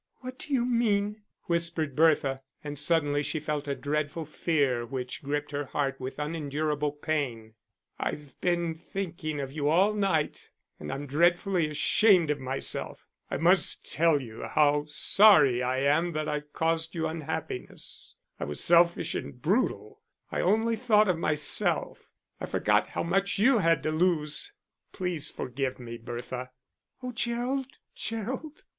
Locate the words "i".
13.29-13.37, 15.61-15.81, 18.39-18.45, 20.31-20.41, 22.39-22.47